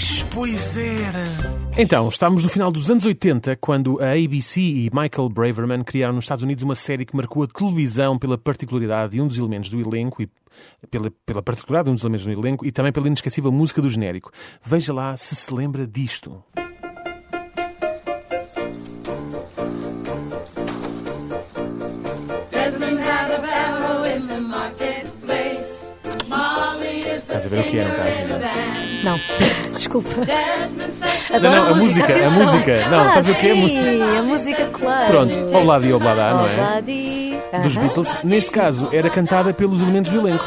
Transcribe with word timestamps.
Eis, 0.00 0.24
pois 0.30 0.78
era. 0.78 1.24
Então, 1.76 2.08
estamos 2.08 2.42
no 2.42 2.48
final 2.48 2.72
dos 2.72 2.90
anos 2.90 3.04
80, 3.04 3.56
quando 3.56 4.02
a 4.02 4.12
ABC 4.12 4.58
e 4.58 4.90
Michael 4.94 5.28
Braverman 5.28 5.84
criaram 5.84 6.14
nos 6.14 6.24
Estados 6.24 6.42
Unidos 6.42 6.64
uma 6.64 6.74
série 6.74 7.04
que 7.04 7.14
marcou 7.14 7.42
a 7.42 7.46
televisão 7.46 8.18
pela 8.18 8.38
particularidade 8.38 9.12
de 9.12 9.20
um 9.20 9.28
dos 9.28 9.36
elementos 9.36 9.68
do 9.68 9.78
elenco 9.78 10.22
e 10.22 10.30
pela, 10.90 11.12
pela 11.26 11.42
particularidade 11.42 11.84
de 11.84 11.90
um 11.90 11.94
dos 11.94 12.02
elementos 12.02 12.24
do 12.24 12.32
elenco 12.32 12.64
e 12.64 12.72
também 12.72 12.92
pela 12.92 13.08
inesquecível 13.08 13.52
música 13.52 13.82
do 13.82 13.90
genérico. 13.90 14.32
Veja 14.64 14.90
lá 14.94 15.14
se 15.18 15.36
se 15.36 15.52
lembra 15.52 15.86
disto. 15.86 16.42
Estás 27.22 27.46
a 27.46 27.48
ver 27.48 27.60
o 27.60 27.64
que 27.64 27.78
é, 27.78 27.84
não 27.84 27.90
estás? 27.90 28.69
Não, 29.04 29.18
desculpa. 29.72 30.10
Adoro 31.34 31.54
não, 31.54 31.66
a 31.68 31.74
música, 31.74 32.26
a 32.26 32.30
música. 32.30 32.88
Não, 32.88 32.98
ah, 32.98 33.02
estás 33.02 33.16
a 33.16 33.20
ver 33.20 33.32
o 33.32 33.34
que 33.34 33.46
é 33.46 33.50
a 33.50 33.54
sim, 33.54 33.60
música? 33.62 34.18
a 34.18 34.22
música, 34.22 34.66
claro. 34.72 35.06
Pronto, 35.10 35.56
Obladi 35.56 35.92
Oblada, 35.92 36.30
não 36.34 36.46
é? 36.46 36.54
Obladi. 36.54 37.40
Dos. 37.62 37.76
Beatles. 37.76 38.16
Neste 38.24 38.50
caso, 38.50 38.88
era 38.92 39.08
cantada 39.08 39.52
pelos 39.52 39.80
elementos 39.80 40.10
do 40.12 40.18
elenco. 40.20 40.44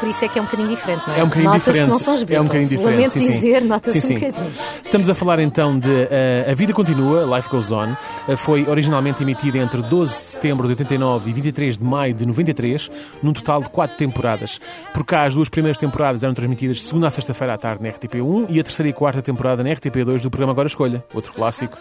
Por 0.00 0.08
isso 0.08 0.24
é 0.24 0.28
que 0.28 0.38
é 0.38 0.42
um 0.42 0.46
bocadinho 0.46 0.68
diferente, 0.68 1.02
não 1.06 1.14
é? 1.14 1.20
É 1.20 1.22
um 1.22 1.28
bocadinho 1.28 1.52
diferente. 1.52 1.88
não 1.90 1.98
são 1.98 2.14
os 2.14 2.24
Beatles. 2.24 2.38
É 2.38 2.40
um 2.40 2.44
bocadinho 2.44 2.68
diferente. 2.70 2.94
Lamento 2.94 3.12
sim, 3.12 3.32
dizer, 3.32 3.64
nota-se 3.64 3.98
um 3.98 4.18
bocadinho. 4.18 4.52
Estamos 4.82 5.10
a 5.10 5.14
falar 5.14 5.38
então 5.40 5.78
de 5.78 6.08
eh, 6.10 6.46
A 6.50 6.54
Vida 6.54 6.72
Continua, 6.72 7.36
Life 7.36 7.50
Goes 7.50 7.70
On. 7.70 7.94
Eh, 8.26 8.34
foi 8.34 8.66
originalmente 8.66 9.22
emitida 9.22 9.58
entre 9.58 9.82
12 9.82 10.10
de 10.10 10.18
setembro 10.20 10.66
de 10.66 10.72
89 10.72 11.28
e 11.28 11.32
23 11.34 11.76
de 11.76 11.84
maio 11.84 12.14
de 12.14 12.24
93, 12.24 12.90
num 13.22 13.34
total 13.34 13.60
de 13.60 13.68
quatro 13.68 13.94
temporadas. 13.98 14.58
Por 14.94 15.04
cá, 15.04 15.24
as 15.24 15.34
duas 15.34 15.50
primeiras 15.50 15.76
temporadas 15.76 16.22
eram 16.22 16.32
transmitidas 16.32 16.82
segunda 16.82 17.08
a 17.08 17.10
sexta-feira 17.10 17.52
à 17.52 17.58
tarde 17.58 17.82
na 17.82 17.90
RTP1 17.90 18.46
e 18.48 18.58
a 18.58 18.64
terceira 18.64 18.88
e 18.88 18.94
quarta 18.94 19.20
temporada 19.20 19.62
na 19.62 19.68
RTP2 19.68 20.22
do 20.22 20.30
programa 20.30 20.52
Agora 20.52 20.66
Escolha, 20.66 21.04
outro 21.12 21.34
clássico. 21.34 21.76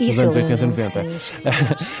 Dos 0.00 0.08
Isso 0.08 0.22
anos 0.22 0.36
eu 0.36 0.42
80 0.42 0.62
e 0.62 0.66
lembro-me, 0.66 0.88
90. 0.88 1.10
sim, 1.10 1.30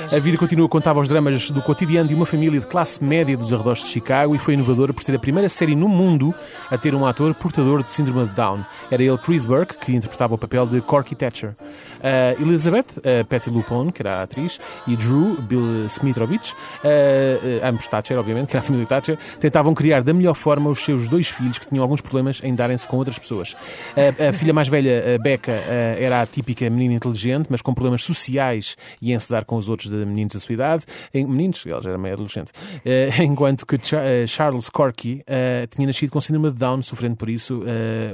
os 0.08 0.12
A 0.14 0.18
vida 0.18 0.38
continua 0.38 0.68
contava 0.68 1.00
os 1.00 1.08
dramas 1.08 1.50
do 1.50 1.60
cotidiano 1.60 2.08
de 2.08 2.14
uma 2.14 2.24
família 2.24 2.58
de 2.58 2.66
classe 2.66 3.02
média 3.04 3.36
dos 3.36 3.52
arredores 3.52 3.84
de 3.84 3.90
Chicago 3.90 4.34
e 4.34 4.38
foi 4.38 4.54
inovadora 4.54 4.92
por 4.92 5.02
ser 5.02 5.14
a 5.14 5.18
primeira 5.18 5.48
série 5.48 5.74
no 5.74 5.88
mundo 5.88 6.34
a 6.70 6.78
ter 6.78 6.94
um 6.94 7.04
ator 7.04 7.34
portador 7.34 7.82
de 7.82 7.90
síndrome 7.90 8.26
de 8.26 8.34
Down. 8.34 8.64
Era 8.90 9.02
ele 9.02 9.18
Chris 9.18 9.44
Burke, 9.44 9.76
que 9.76 9.92
interpretava 9.94 10.34
o 10.34 10.38
papel 10.38 10.66
de 10.66 10.80
Corky 10.80 11.14
Thatcher. 11.14 11.50
Uh, 11.50 12.42
Elizabeth, 12.42 12.86
uh, 12.98 13.24
Patty 13.28 13.50
Lupone, 13.50 13.92
que 13.92 14.00
era 14.00 14.20
a 14.20 14.22
atriz, 14.22 14.58
e 14.86 14.96
Drew, 14.96 15.36
Bill 15.42 15.84
Smitrovich, 15.86 16.52
uh, 16.52 16.86
uh, 16.86 17.66
ambos 17.68 17.86
Thatcher, 17.86 18.18
obviamente, 18.18 18.48
que 18.48 18.56
era 18.56 18.60
a 18.60 18.66
família 18.66 18.86
Thatcher, 18.86 19.18
tentavam 19.38 19.74
criar 19.74 20.02
da 20.02 20.14
melhor 20.14 20.34
forma 20.34 20.70
os 20.70 20.78
seus 20.82 21.08
dois 21.08 21.28
filhos 21.28 21.58
que 21.58 21.68
tinham 21.68 21.82
alguns 21.82 22.00
problemas 22.00 22.40
em 22.42 22.54
darem-se 22.54 22.88
com 22.88 22.96
outras 22.96 23.18
pessoas. 23.18 23.52
Uh, 23.52 24.30
a 24.30 24.32
filha 24.32 24.54
mais 24.54 24.68
velha, 24.68 25.16
uh, 25.18 25.22
Becca, 25.22 25.52
era 25.52 26.22
a 26.22 26.26
típica 26.26 26.68
menina 26.70 26.94
inteligente, 26.94 27.48
mas 27.50 27.60
com 27.60 27.74
problemas 27.74 27.89
sociais 27.98 28.76
e 29.00 29.12
em 29.12 29.18
se 29.18 29.30
dar 29.30 29.44
com 29.44 29.56
os 29.56 29.68
outros 29.68 29.90
de 29.90 29.96
meninos 29.96 30.34
da 30.34 30.40
sua 30.40 30.52
idade. 30.52 30.84
Em, 31.12 31.26
meninos, 31.26 31.64
ela 31.66 31.82
já 31.82 31.90
era 31.90 31.98
meio 31.98 32.14
adolescente. 32.14 32.50
Uh, 32.50 33.22
enquanto 33.22 33.66
que 33.66 33.76
uh, 33.76 33.80
Charles 34.26 34.68
Corky 34.68 35.22
uh, 35.22 35.66
tinha 35.68 35.86
nascido 35.86 36.10
com 36.10 36.20
síndrome 36.20 36.50
de 36.50 36.56
Down, 36.58 36.82
sofrendo 36.82 37.16
por 37.16 37.28
isso 37.28 37.62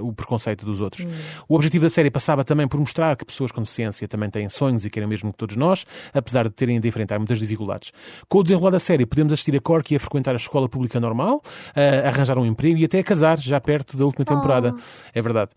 o 0.01 0.13
preconceito 0.13 0.65
dos 0.65 0.81
outros. 0.81 1.07
O 1.49 1.55
objetivo 1.55 1.85
da 1.85 1.91
série 1.91 2.11
passava 2.11 2.45
também 2.45 2.67
por 2.69 2.79
mostrar 2.79 3.17
que 3.17 3.25
pessoas 3.25 3.51
com 3.51 3.61
deficiência 3.63 4.07
também 4.09 4.31
têm 4.31 4.49
sonhos 4.49 4.85
e 4.85 4.91
querem 4.91 5.07
o 5.07 5.09
mesmo 5.09 5.33
que 5.33 5.39
todos 5.39 5.57
nós, 5.57 5.85
apesar 6.13 6.45
de 6.45 6.51
terem 6.51 6.81
de 6.81 6.89
enfrentar 6.89 7.19
muitas 7.19 7.39
dificuldades. 7.39 7.93
Com 8.29 8.39
o 8.39 8.43
desenrolar 8.43 8.71
da 8.71 8.79
série, 8.79 9.07
podemos 9.07 9.33
assistir 9.33 9.55
a 9.57 9.61
Corky 9.61 9.97
a 9.97 10.01
frequentar 10.01 10.33
a 10.33 10.37
escola 10.37 10.69
pública 10.69 10.99
normal, 11.01 11.43
a 11.75 12.09
arranjar 12.09 12.39
um 12.39 12.47
emprego 12.47 12.79
e 12.79 12.85
até 12.85 12.99
a 12.99 13.05
casar, 13.05 13.39
já 13.39 13.61
perto 13.61 13.97
da 13.97 14.05
última 14.05 14.25
temporada. 14.25 14.75
É 15.15 15.23
verdade. 15.23 15.51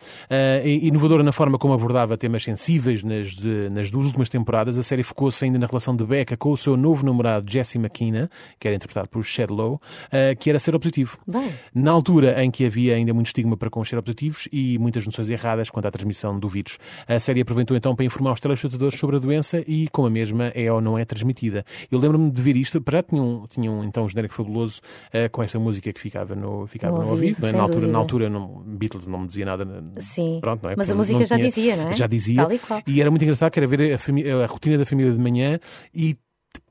Inovadora 0.63 1.23
na 1.23 1.31
forma 1.31 1.57
como 1.57 1.73
abordava 1.73 2.17
temas 2.17 2.43
sensíveis 2.43 3.03
nas, 3.03 3.27
de- 3.27 3.69
nas 3.71 3.89
duas 3.91 3.98
últimas 4.05 4.29
temporadas, 4.29 4.77
a 4.77 4.83
série 4.83 5.01
focou-se 5.03 5.43
ainda 5.43 5.57
na 5.57 5.65
relação 5.65 5.95
de 5.95 6.05
Becca 6.05 6.37
com 6.37 6.51
o 6.51 6.57
seu 6.57 6.77
novo 6.77 7.03
namorado 7.05 7.49
Jesse 7.51 7.77
McKenna, 7.77 8.29
que 8.59 8.67
era 8.67 8.75
interpretado 8.75 9.09
por 9.09 9.23
Shed 9.23 9.51
Low, 9.51 9.75
uh, 9.75 10.37
que 10.39 10.49
era 10.49 10.59
seropositivo. 10.59 11.17
Bem. 11.27 11.51
Na 11.73 11.91
altura 11.91 12.43
em 12.43 12.51
que 12.51 12.65
havia 12.65 12.95
ainda 12.95 13.13
muito 13.13 13.27
estigma 13.27 13.57
para 13.57 13.69
com 13.69 13.79
os 13.81 13.89
seropositivos 13.89 14.47
e 14.51 14.77
muitas 14.77 15.05
noções 15.05 15.29
erradas 15.29 15.69
quanto 15.71 15.87
à 15.87 15.91
transmissão 15.91 16.39
do 16.39 16.47
vírus. 16.47 16.77
A 17.07 17.19
série 17.19 17.41
aproveitou 17.41 17.75
então 17.75 17.95
para 17.95 18.05
informar 18.05 18.33
os 18.33 18.39
telespectadores 18.39 18.99
sobre 18.99 19.15
a 19.15 19.19
doença 19.19 19.63
e 19.67 19.87
como 19.91 20.07
a 20.07 20.11
mesma 20.11 20.47
é 20.53 20.71
ou 20.71 20.79
não 20.79 20.97
é 20.97 21.05
transmitida. 21.05 21.65
Eu 21.91 21.97
lembro-me 21.99 22.29
de 22.29 22.41
ver 22.41 22.55
isto, 22.55 22.79
para 22.79 22.99
já 22.99 23.03
tinham, 23.03 23.45
tinham 23.49 23.83
então 23.83 24.03
um 24.03 24.09
genérico 24.09 24.33
fabuloso 24.35 24.81
uh, 25.13 25.29
com 25.31 25.41
esta 25.41 25.57
música 25.59 25.91
que 25.91 25.99
ficava 25.99 26.35
no, 26.35 26.67
ficava 26.67 26.97
No 26.97 27.05
no, 27.05 27.11
ouvido, 27.11 27.45
é? 27.45 27.51
Na 27.51 27.59
altura, 27.61 27.75
dúvida. 27.79 27.91
na 27.93 27.99
altura 27.99 28.29
não, 28.29 28.63
Beatles 28.65 29.07
não 29.07 29.19
me 29.19 29.27
dizia 29.27 29.45
nada. 29.45 29.65
Sim. 29.97 30.39
Pronto, 30.41 30.63
não 30.63 30.69
é? 30.71 30.75
Mas 30.75 30.87
Porque 30.87 30.93
a 30.93 30.95
música 30.97 31.25
já 31.25 31.35
tinha- 31.35 31.47
dizia, 31.47 31.75
não 31.77 31.89
é? 31.89 31.93
Já 31.93 32.07
dizia. 32.07 32.35
Tal 32.35 32.51
e 32.51 32.59
qual. 32.59 32.81
E 32.85 33.01
era 33.01 33.09
muito 33.09 33.23
engraçado 33.23 33.51
que 33.51 33.59
era 33.59 33.67
ver 33.67 33.88
a, 33.93 34.43
a 34.43 34.45
rotina 34.45 34.77
da 34.77 34.85
família 34.85 35.11
de 35.11 35.19
manhã 35.19 35.59
e 35.93 36.17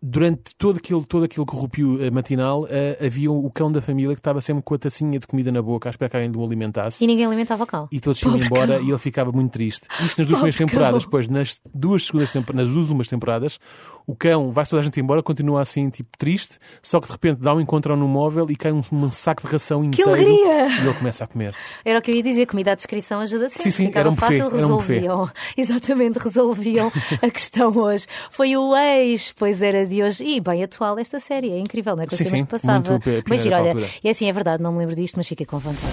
durante 0.02 0.54
todo 0.56 0.78
aquele, 0.78 1.04
todo 1.04 1.24
aquele 1.24 1.46
corrupio 1.46 2.02
eh, 2.02 2.10
matinal 2.10 2.66
eh, 2.70 2.98
havia 3.04 3.30
o 3.30 3.50
cão 3.50 3.70
da 3.70 3.80
família 3.80 4.14
que 4.14 4.20
estava 4.20 4.40
sempre 4.40 4.62
com 4.62 4.74
a 4.74 4.78
tacinha 4.78 5.18
de 5.18 5.26
comida 5.26 5.50
na 5.50 5.62
boca 5.62 5.88
à 5.88 5.90
espera 5.90 6.08
que 6.08 6.16
alguém 6.16 6.32
o 6.34 6.44
alimentasse. 6.44 7.02
E 7.02 7.06
ninguém 7.06 7.26
alimentava 7.26 7.64
o 7.64 7.66
cão. 7.66 7.88
E 7.90 8.00
todos 8.00 8.20
iam 8.22 8.36
embora 8.36 8.78
cão. 8.78 8.86
e 8.86 8.90
ele 8.90 8.98
ficava 8.98 9.32
muito 9.32 9.52
triste. 9.52 9.86
Isto 10.00 10.18
nas 10.18 10.28
duas 10.28 10.28
primeiras 10.28 10.56
temporadas, 10.56 11.04
depois 11.04 11.28
nas 11.28 11.60
duas 11.74 12.06
segundas 12.06 12.34
nas 12.34 12.68
duas 12.68 12.86
últimas 12.88 13.08
temporadas, 13.08 13.58
o 14.06 14.14
cão 14.14 14.52
vai 14.52 14.64
toda 14.64 14.80
a 14.80 14.84
gente 14.84 15.00
embora, 15.00 15.22
continua 15.22 15.60
assim, 15.60 15.88
tipo, 15.90 16.10
triste, 16.16 16.58
só 16.82 17.00
que 17.00 17.06
de 17.06 17.12
repente 17.12 17.40
dá 17.40 17.54
um 17.54 17.60
encontro 17.60 17.96
no 17.96 18.08
móvel 18.08 18.46
e 18.50 18.56
cai 18.56 18.72
um, 18.72 18.82
um 18.92 19.08
saco 19.08 19.46
de 19.46 19.52
ração 19.52 19.84
inteiro 19.84 20.10
alegria! 20.10 20.68
e 20.68 20.86
ele 20.86 20.94
começa 20.94 21.24
a 21.24 21.26
comer. 21.26 21.54
Era 21.84 21.98
o 21.98 22.02
que 22.02 22.10
eu 22.10 22.16
ia 22.16 22.22
dizer, 22.22 22.46
comida 22.46 22.72
à 22.72 22.74
descrição 22.74 23.20
ajuda 23.20 23.48
sempre. 23.48 23.62
Sim, 23.64 23.70
sim, 23.70 23.86
Ficava 23.86 24.00
era 24.00 24.10
um 24.10 24.14
buffet, 24.14 24.38
fácil, 24.38 24.44
era 24.44 24.66
um 24.66 24.76
resolviam. 24.76 25.30
Exatamente, 25.56 26.18
resolviam 26.18 26.92
a 27.22 27.30
questão 27.30 27.76
hoje. 27.76 28.06
Foi 28.30 28.56
o 28.56 28.76
ex, 28.76 29.32
pois 29.36 29.62
era 29.62 29.87
de 29.88 30.02
hoje. 30.02 30.24
E 30.24 30.40
bem 30.40 30.62
atual 30.62 30.98
esta 30.98 31.18
série, 31.18 31.50
é 31.50 31.58
incrível, 31.58 31.96
não 31.96 32.02
é? 32.04 32.06
Os 32.10 32.16
Sim, 32.16 32.24
sim, 32.24 32.44
que 32.44 32.50
passava. 32.50 32.90
muito 32.90 33.24
Mas 33.28 33.42
giro, 33.42 33.56
para 33.56 33.64
a 33.64 33.74
olha, 33.74 33.88
e 34.02 34.08
assim 34.08 34.28
é 34.28 34.32
verdade, 34.32 34.62
não 34.62 34.72
me 34.72 34.78
lembro 34.78 34.94
disto, 34.94 35.16
mas 35.16 35.26
fiquei 35.26 35.46
com 35.46 35.58
vontade. 35.58 35.86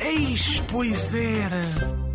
Eis, 0.00 0.62
pois 0.70 1.14
era. 1.14 2.05